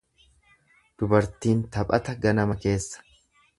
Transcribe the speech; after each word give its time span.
Dubartiin 1.01 1.61
taphata 1.77 2.17
ganama 2.27 2.59
keessa. 2.67 3.07